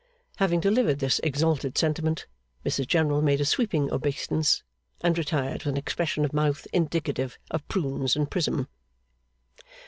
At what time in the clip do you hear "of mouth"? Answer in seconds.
6.25-6.65